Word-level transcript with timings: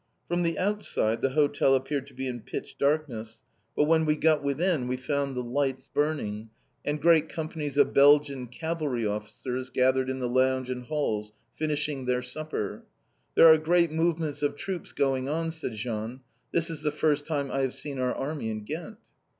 From 0.27 0.41
the 0.41 0.57
outside, 0.57 1.21
the 1.21 1.29
hotel 1.33 1.75
appeared 1.75 2.07
to 2.07 2.15
be 2.15 2.25
in 2.25 2.39
pitch 2.39 2.75
darkness, 2.79 3.39
but 3.75 3.83
when 3.83 4.03
we 4.03 4.15
got 4.15 4.41
within 4.43 4.87
we 4.87 4.97
found 4.97 5.37
lights 5.37 5.87
burning, 5.93 6.49
and 6.83 6.99
great 6.99 7.29
companies 7.29 7.77
of 7.77 7.93
Belgian 7.93 8.47
cavalry 8.47 9.05
officers 9.05 9.69
gathered 9.69 10.09
in 10.09 10.17
the 10.17 10.27
lounge, 10.27 10.71
and 10.71 10.85
halls, 10.85 11.33
finishing 11.55 12.05
their 12.05 12.23
supper. 12.23 12.83
"There 13.35 13.45
are 13.45 13.59
great 13.59 13.91
movements 13.91 14.41
of 14.41 14.55
troops 14.55 14.91
going 14.91 15.29
on," 15.29 15.51
said 15.51 15.75
Jean. 15.75 16.21
"This 16.51 16.71
is 16.71 16.81
the 16.81 16.89
first 16.89 17.27
time 17.27 17.51
I 17.51 17.59
have 17.61 17.75
seen 17.75 17.99
our 17.99 18.15
army 18.15 18.49
in 18.49 18.63
Ghent." 18.63 18.97